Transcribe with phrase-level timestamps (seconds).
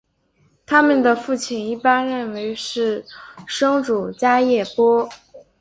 [0.65, 3.05] 他们的父亲一般认为是
[3.45, 5.07] 生主迦叶波。